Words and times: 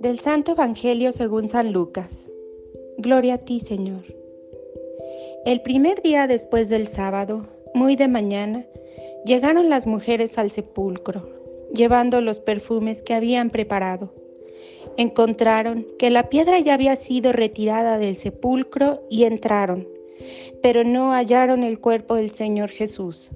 Del 0.00 0.18
Santo 0.20 0.52
Evangelio 0.52 1.12
según 1.12 1.50
San 1.50 1.74
Lucas. 1.74 2.24
Gloria 2.96 3.34
a 3.34 3.38
ti, 3.38 3.60
Señor. 3.60 4.02
El 5.44 5.60
primer 5.60 6.00
día 6.00 6.26
después 6.26 6.70
del 6.70 6.88
sábado, 6.88 7.42
muy 7.74 7.96
de 7.96 8.08
mañana, 8.08 8.64
llegaron 9.26 9.68
las 9.68 9.86
mujeres 9.86 10.38
al 10.38 10.52
sepulcro, 10.52 11.28
llevando 11.74 12.22
los 12.22 12.40
perfumes 12.40 13.02
que 13.02 13.12
habían 13.12 13.50
preparado. 13.50 14.10
Encontraron 14.96 15.86
que 15.98 16.08
la 16.08 16.30
piedra 16.30 16.58
ya 16.60 16.72
había 16.72 16.96
sido 16.96 17.32
retirada 17.32 17.98
del 17.98 18.16
sepulcro 18.16 19.02
y 19.10 19.24
entraron, 19.24 19.86
pero 20.62 20.82
no 20.82 21.12
hallaron 21.12 21.62
el 21.62 21.78
cuerpo 21.78 22.14
del 22.14 22.30
Señor 22.30 22.70
Jesús. 22.70 23.30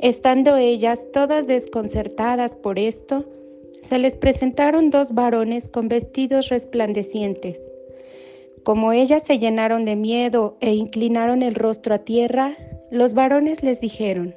Estando 0.00 0.58
ellas 0.58 1.06
todas 1.14 1.46
desconcertadas 1.46 2.54
por 2.54 2.78
esto, 2.78 3.24
se 3.82 3.98
les 3.98 4.16
presentaron 4.16 4.90
dos 4.90 5.12
varones 5.12 5.68
con 5.68 5.88
vestidos 5.88 6.48
resplandecientes. 6.48 7.60
Como 8.62 8.92
ellas 8.92 9.24
se 9.24 9.38
llenaron 9.38 9.84
de 9.84 9.96
miedo 9.96 10.56
e 10.60 10.72
inclinaron 10.72 11.42
el 11.42 11.54
rostro 11.56 11.94
a 11.94 11.98
tierra, 11.98 12.56
los 12.90 13.12
varones 13.12 13.62
les 13.62 13.80
dijeron, 13.80 14.34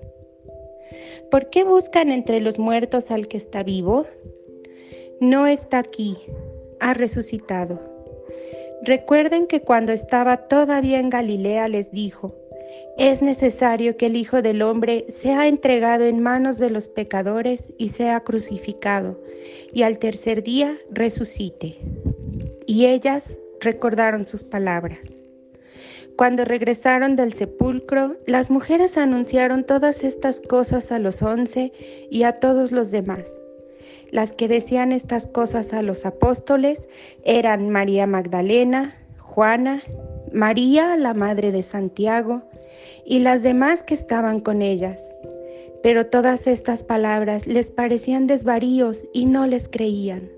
¿por 1.30 1.50
qué 1.50 1.64
buscan 1.64 2.12
entre 2.12 2.42
los 2.42 2.58
muertos 2.58 3.12
al 3.12 3.28
que 3.28 3.38
está 3.38 3.62
vivo? 3.62 4.06
No 5.20 5.46
está 5.46 5.80
aquí, 5.80 6.18
ha 6.80 6.94
resucitado. 6.96 7.80
Recuerden 8.82 9.48
que 9.48 9.62
cuando 9.62 9.92
estaba 9.92 10.48
todavía 10.48 11.00
en 11.00 11.10
Galilea 11.10 11.68
les 11.68 11.92
dijo, 11.92 12.36
es 12.98 13.22
necesario 13.22 13.98
que 13.98 14.06
el 14.06 14.16
Hijo 14.16 14.42
del 14.42 14.62
Hombre 14.62 15.06
sea 15.10 15.48
entregado 15.48 16.06
en 16.06 16.22
manos 16.22 16.60
de 16.60 16.70
los 16.70 16.88
pecadores 16.88 17.74
y 17.78 17.90
sea 17.90 18.22
crucificado, 18.22 19.20
y 19.74 19.82
al 19.84 20.00
tercer 20.00 20.44
día 20.44 20.78
resucite. 20.92 21.78
Y 22.66 22.86
ellas 22.86 23.38
recordaron 23.60 24.26
sus 24.26 24.44
palabras. 24.46 25.00
Cuando 26.16 26.46
regresaron 26.46 27.18
del 27.18 27.34
sepulcro, 27.34 28.16
las 28.26 28.50
mujeres 28.50 28.98
anunciaron 28.98 29.66
todas 29.66 30.06
estas 30.06 30.40
cosas 30.40 30.94
a 30.94 31.00
los 31.00 31.22
once 31.22 31.74
y 32.10 32.24
a 32.24 32.40
todos 32.40 32.72
los 32.72 32.92
demás. 32.92 33.30
Las 34.12 34.32
que 34.32 34.48
decían 34.48 34.94
estas 34.94 35.28
cosas 35.28 35.74
a 35.74 35.82
los 35.82 36.06
apóstoles 36.06 36.88
eran 37.26 37.70
María 37.70 38.08
Magdalena, 38.08 38.96
Juana, 39.20 39.84
María, 40.32 40.96
la 40.96 41.14
madre 41.14 41.52
de 41.52 41.64
Santiago, 41.64 42.44
y 43.06 43.20
las 43.20 43.44
demás 43.44 43.84
que 43.84 43.94
estaban 43.94 44.40
con 44.40 44.62
ellas. 44.62 45.16
Pero 45.84 46.08
todas 46.08 46.48
estas 46.48 46.84
palabras 46.84 47.46
les 47.46 47.72
parecían 47.72 48.28
desvaríos 48.28 49.08
y 49.14 49.26
no 49.26 49.46
les 49.46 49.70
creían. 49.70 50.30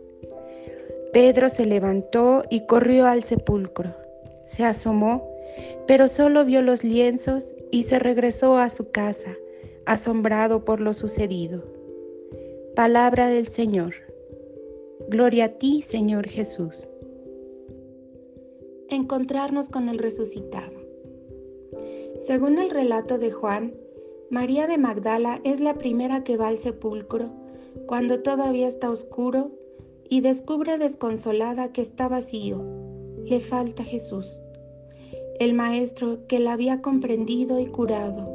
Pedro 1.14 1.50
se 1.50 1.66
levantó 1.66 2.44
y 2.50 2.66
corrió 2.68 3.08
al 3.08 3.24
sepulcro. 3.24 3.96
Se 4.44 4.66
asomó, 4.66 5.28
pero 5.88 6.10
solo 6.10 6.44
vio 6.46 6.62
los 6.62 6.84
lienzos 6.84 7.56
y 7.72 7.84
se 7.84 7.98
regresó 8.00 8.58
a 8.58 8.70
su 8.70 8.92
casa, 8.92 9.36
asombrado 9.86 10.66
por 10.66 10.82
lo 10.82 10.94
sucedido. 10.94 11.64
Palabra 12.76 13.30
del 13.30 13.48
Señor. 13.48 13.94
Gloria 15.10 15.46
a 15.46 15.50
ti, 15.50 15.82
Señor 15.82 16.28
Jesús. 16.28 16.88
Encontrarnos 18.90 19.70
con 19.70 19.90
el 19.90 19.98
resucitado. 19.98 20.77
Según 22.28 22.58
el 22.60 22.72
relato 22.72 23.18
de 23.18 23.32
Juan, 23.32 23.74
María 24.30 24.68
de 24.68 24.78
Magdala 24.78 25.40
es 25.46 25.62
la 25.62 25.76
primera 25.76 26.26
que 26.26 26.36
va 26.36 26.50
al 26.50 26.58
sepulcro 26.58 27.30
cuando 27.86 28.22
todavía 28.22 28.68
está 28.68 28.90
oscuro 28.90 29.52
y 30.10 30.20
descubre 30.20 30.78
desconsolada 30.78 31.72
que 31.72 31.82
está 31.82 32.10
vacío. 32.10 32.66
Le 33.24 33.40
falta 33.40 33.86
Jesús, 33.86 34.42
el 35.40 35.54
Maestro 35.54 36.28
que 36.28 36.40
la 36.40 36.52
había 36.52 36.82
comprendido 36.82 37.62
y 37.62 37.68
curado, 37.68 38.30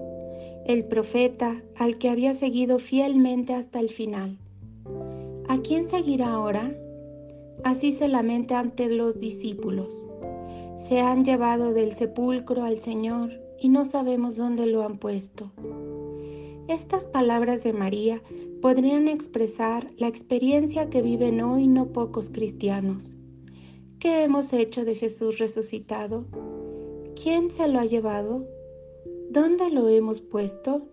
el 0.65 0.87
profeta 0.87 1.62
al 1.77 1.99
que 1.99 2.09
había 2.09 2.33
seguido 2.33 2.78
fielmente 2.78 3.53
hasta 3.53 3.78
el 3.78 3.91
final. 3.91 4.38
¿A 5.49 5.59
quién 5.59 5.84
seguirá 5.84 6.33
ahora? 6.33 6.75
Así 7.62 7.93
se 7.93 8.09
lamenta 8.09 8.59
ante 8.59 8.88
los 8.88 9.21
discípulos. 9.21 10.03
Se 10.78 11.00
han 11.00 11.27
llevado 11.27 11.75
del 11.75 11.94
sepulcro 11.94 12.62
al 12.62 12.78
Señor 12.78 13.42
y 13.62 13.69
no 13.69 13.84
sabemos 13.84 14.37
dónde 14.37 14.67
lo 14.67 14.83
han 14.83 14.99
puesto. 14.99 15.53
Estas 16.67 17.06
palabras 17.06 17.62
de 17.62 17.73
María 17.73 18.21
podrían 18.61 19.06
expresar 19.06 19.89
la 19.99 20.09
experiencia 20.09 20.91
que 20.91 21.00
viven 21.00 21.41
hoy 21.41 21.69
no 21.69 21.93
pocos 21.93 22.28
cristianos. 22.28 23.17
¿Qué 24.00 24.25
hemos 24.25 24.53
hecho 24.53 24.84
de 24.84 24.97
Jesús 24.97 25.39
resucitado? 25.39 26.27
¿Quién 27.15 27.53
se 27.53 27.69
lo 27.69 27.78
ha 27.78 27.84
llevado? 27.84 28.45
¿Dónde 29.31 29.71
lo 29.71 29.89
hemos 29.89 30.21
puesto? 30.21 30.89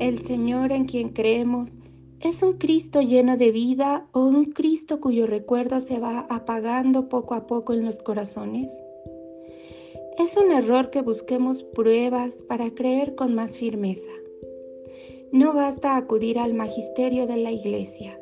El 0.00 0.22
Señor 0.22 0.72
en 0.72 0.86
quien 0.86 1.10
creemos 1.10 1.70
es 2.18 2.42
un 2.42 2.54
Cristo 2.54 3.00
lleno 3.00 3.36
de 3.36 3.52
vida 3.52 4.08
o 4.10 4.24
un 4.24 4.46
Cristo 4.46 5.00
cuyo 5.00 5.28
recuerdo 5.28 5.78
se 5.78 6.00
va 6.00 6.26
apagando 6.30 7.08
poco 7.08 7.34
a 7.34 7.46
poco 7.46 7.74
en 7.74 7.84
los 7.84 7.98
corazones. 8.00 8.72
Es 10.16 10.36
un 10.36 10.52
error 10.52 10.90
que 10.90 11.02
busquemos 11.02 11.64
pruebas 11.64 12.34
para 12.48 12.70
creer 12.70 13.16
con 13.16 13.34
más 13.34 13.58
firmeza. 13.58 14.12
No 15.32 15.52
basta 15.52 15.96
acudir 15.96 16.38
al 16.38 16.54
magisterio 16.54 17.26
de 17.26 17.36
la 17.36 17.50
iglesia. 17.50 18.20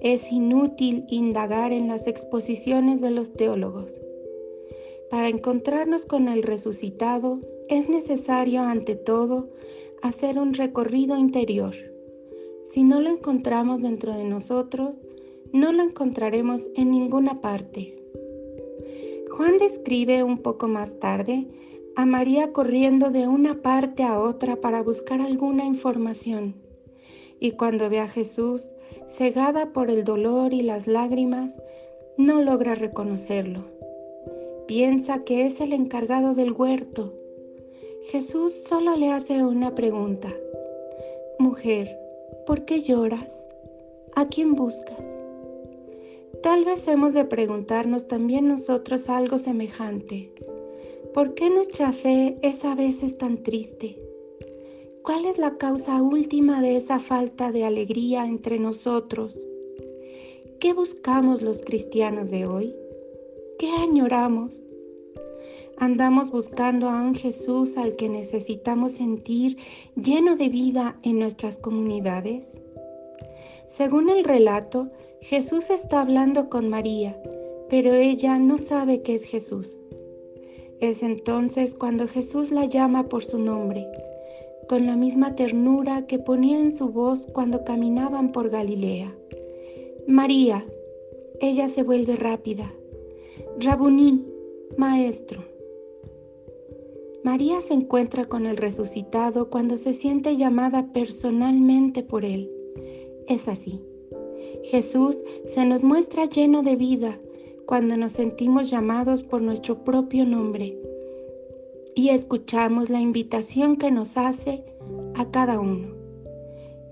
Es 0.00 0.30
inútil 0.30 1.04
indagar 1.08 1.72
en 1.72 1.88
las 1.88 2.06
exposiciones 2.06 3.00
de 3.00 3.10
los 3.10 3.32
teólogos. 3.32 3.92
Para 5.10 5.28
encontrarnos 5.28 6.06
con 6.06 6.28
el 6.28 6.44
resucitado 6.44 7.40
es 7.68 7.88
necesario 7.88 8.62
ante 8.62 8.94
todo 8.94 9.50
hacer 10.02 10.38
un 10.38 10.54
recorrido 10.54 11.18
interior. 11.18 11.74
Si 12.70 12.84
no 12.84 13.00
lo 13.00 13.10
encontramos 13.10 13.82
dentro 13.82 14.14
de 14.14 14.24
nosotros, 14.24 15.00
no 15.52 15.72
lo 15.72 15.82
encontraremos 15.82 16.68
en 16.76 16.92
ninguna 16.92 17.40
parte. 17.40 18.01
Juan 19.36 19.56
describe 19.56 20.22
un 20.22 20.36
poco 20.38 20.68
más 20.68 21.00
tarde 21.00 21.46
a 21.96 22.04
María 22.04 22.52
corriendo 22.52 23.10
de 23.10 23.26
una 23.28 23.62
parte 23.62 24.02
a 24.02 24.20
otra 24.20 24.56
para 24.56 24.82
buscar 24.82 25.22
alguna 25.22 25.64
información. 25.64 26.54
Y 27.40 27.52
cuando 27.52 27.88
ve 27.88 27.98
a 28.00 28.08
Jesús, 28.08 28.74
cegada 29.08 29.72
por 29.72 29.88
el 29.88 30.04
dolor 30.04 30.52
y 30.52 30.60
las 30.60 30.86
lágrimas, 30.86 31.54
no 32.18 32.42
logra 32.42 32.74
reconocerlo. 32.74 33.62
Piensa 34.66 35.24
que 35.24 35.46
es 35.46 35.62
el 35.62 35.72
encargado 35.72 36.34
del 36.34 36.52
huerto. 36.52 37.14
Jesús 38.10 38.52
solo 38.68 38.96
le 38.96 39.12
hace 39.12 39.42
una 39.42 39.74
pregunta. 39.74 40.30
Mujer, 41.38 41.98
¿por 42.46 42.66
qué 42.66 42.82
lloras? 42.82 43.30
¿A 44.14 44.26
quién 44.28 44.54
buscas? 44.54 45.11
Tal 46.42 46.64
vez 46.64 46.88
hemos 46.88 47.14
de 47.14 47.24
preguntarnos 47.24 48.08
también 48.08 48.48
nosotros 48.48 49.08
algo 49.08 49.38
semejante. 49.38 50.32
¿Por 51.14 51.34
qué 51.34 51.48
nuestra 51.48 51.92
fe 51.92 52.36
es 52.42 52.64
a 52.64 52.74
veces 52.74 53.16
tan 53.16 53.44
triste? 53.44 53.96
¿Cuál 55.04 55.26
es 55.26 55.38
la 55.38 55.56
causa 55.56 56.02
última 56.02 56.60
de 56.60 56.76
esa 56.76 56.98
falta 56.98 57.52
de 57.52 57.64
alegría 57.64 58.24
entre 58.24 58.58
nosotros? 58.58 59.38
¿Qué 60.58 60.72
buscamos 60.72 61.42
los 61.42 61.62
cristianos 61.62 62.30
de 62.30 62.46
hoy? 62.46 62.74
¿Qué 63.60 63.70
añoramos? 63.70 64.64
Andamos 65.76 66.30
buscando 66.30 66.88
a 66.88 67.02
un 67.02 67.14
Jesús 67.14 67.76
al 67.76 67.94
que 67.94 68.08
necesitamos 68.08 68.92
sentir 68.92 69.58
lleno 69.94 70.34
de 70.34 70.48
vida 70.48 70.98
en 71.04 71.20
nuestras 71.20 71.58
comunidades. 71.58 72.48
Según 73.68 74.10
el 74.10 74.24
relato, 74.24 74.90
Jesús 75.22 75.70
está 75.70 76.00
hablando 76.00 76.50
con 76.50 76.68
María, 76.68 77.16
pero 77.68 77.94
ella 77.94 78.40
no 78.40 78.58
sabe 78.58 79.02
que 79.02 79.14
es 79.14 79.22
Jesús. 79.22 79.78
Es 80.80 81.04
entonces 81.04 81.76
cuando 81.76 82.08
Jesús 82.08 82.50
la 82.50 82.64
llama 82.64 83.08
por 83.08 83.22
su 83.22 83.38
nombre, 83.38 83.86
con 84.68 84.84
la 84.84 84.96
misma 84.96 85.36
ternura 85.36 86.08
que 86.08 86.18
ponía 86.18 86.58
en 86.58 86.74
su 86.74 86.88
voz 86.88 87.26
cuando 87.32 87.64
caminaban 87.64 88.32
por 88.32 88.50
Galilea. 88.50 89.14
María, 90.08 90.66
ella 91.40 91.68
se 91.68 91.84
vuelve 91.84 92.16
rápida. 92.16 92.72
Rabuní, 93.60 94.26
maestro. 94.76 95.44
María 97.22 97.60
se 97.60 97.74
encuentra 97.74 98.24
con 98.24 98.44
el 98.46 98.56
resucitado 98.56 99.50
cuando 99.50 99.76
se 99.76 99.94
siente 99.94 100.36
llamada 100.36 100.92
personalmente 100.92 102.02
por 102.02 102.24
él. 102.24 102.50
Es 103.28 103.46
así. 103.46 103.80
Jesús 104.64 105.22
se 105.46 105.64
nos 105.64 105.82
muestra 105.82 106.26
lleno 106.26 106.62
de 106.62 106.76
vida 106.76 107.18
cuando 107.66 107.96
nos 107.96 108.12
sentimos 108.12 108.70
llamados 108.70 109.22
por 109.22 109.42
nuestro 109.42 109.84
propio 109.84 110.24
nombre 110.24 110.76
y 111.94 112.08
escuchamos 112.08 112.90
la 112.90 113.00
invitación 113.00 113.76
que 113.76 113.90
nos 113.90 114.16
hace 114.16 114.64
a 115.14 115.30
cada 115.30 115.60
uno. 115.60 115.88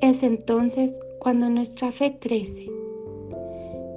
Es 0.01 0.23
entonces 0.23 0.95
cuando 1.19 1.49
nuestra 1.49 1.93
fe 1.93 2.19
crece. 2.21 2.71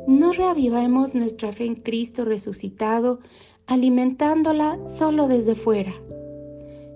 no 0.08 0.34
reavivemos 0.34 1.16
nuestra 1.16 1.54
fe 1.54 1.66
en 1.66 1.76
Cristo 1.76 2.26
resucitado 2.26 3.20
alimentándola 3.68 4.78
solo 4.88 5.28
desde 5.28 5.56
fuera. 5.56 5.94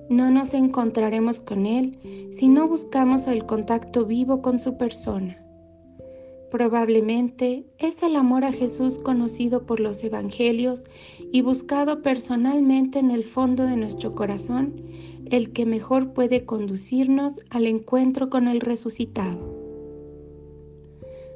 No 0.10 0.30
nos 0.30 0.54
encontraremos 0.54 1.40
con 1.40 1.66
Él 1.66 1.98
si 2.34 2.50
no 2.50 2.68
buscamos 2.68 3.28
el 3.28 3.46
contacto 3.46 4.06
vivo 4.06 4.42
con 4.42 4.60
su 4.60 4.78
persona. 4.78 5.47
Probablemente 6.52 7.66
es 7.78 8.04
el 8.04 8.16
amor 8.16 8.46
a 8.46 8.52
Jesús 8.52 9.00
conocido 9.00 9.66
por 9.66 9.80
los 9.80 10.04
evangelios 10.04 10.86
y 11.32 11.42
buscado 11.42 12.02
personalmente 12.02 13.00
en 13.00 13.12
el 13.12 13.26
fondo 13.26 13.64
de 13.64 13.76
nuestro 13.76 14.16
corazón 14.16 14.82
el 15.30 15.52
que 15.52 15.66
mejor 15.66 16.14
puede 16.14 16.46
conducirnos 16.46 17.40
al 17.50 17.66
encuentro 17.66 18.30
con 18.30 18.48
el 18.48 18.62
resucitado. 18.62 19.56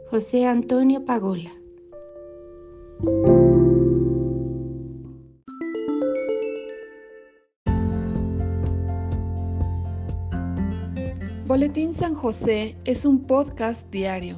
José 0.10 0.46
Antonio 0.46 1.06
Pagola 1.06 1.52
Boletín 11.52 11.94
San 11.94 12.14
José 12.14 12.78
es 12.86 13.04
un 13.04 13.26
podcast 13.26 13.92
diario. 13.92 14.38